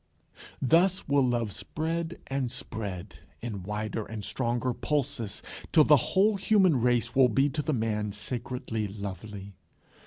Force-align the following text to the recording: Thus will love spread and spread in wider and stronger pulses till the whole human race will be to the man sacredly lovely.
Thus 0.59 1.07
will 1.07 1.21
love 1.21 1.51
spread 1.51 2.17
and 2.25 2.51
spread 2.51 3.19
in 3.39 3.61
wider 3.61 4.03
and 4.03 4.23
stronger 4.23 4.73
pulses 4.73 5.43
till 5.71 5.83
the 5.83 5.95
whole 6.17 6.37
human 6.37 6.81
race 6.81 7.13
will 7.13 7.29
be 7.29 7.49
to 7.49 7.61
the 7.61 7.71
man 7.71 8.11
sacredly 8.11 8.87
lovely. 8.87 9.53